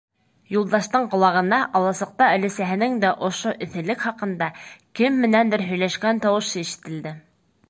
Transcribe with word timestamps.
Юлдаштың 0.51 1.03
ҡолағына 1.11 1.59
аласыҡта 1.79 2.29
өләсәһенең 2.37 2.95
дә 3.05 3.13
ошо 3.29 3.53
эҫелек 3.67 4.03
хаҡында 4.07 4.51
кем 5.01 5.23
менәндер 5.27 5.69
һөйләшкән 5.69 6.25
тауышы 6.27 6.67
ишетелде. 6.69 7.17